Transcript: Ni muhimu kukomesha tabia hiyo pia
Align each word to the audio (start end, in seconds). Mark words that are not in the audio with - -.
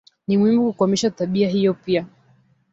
Ni 0.27 0.37
muhimu 0.37 0.65
kukomesha 0.67 1.09
tabia 1.09 1.49
hiyo 1.49 1.73
pia 1.73 2.05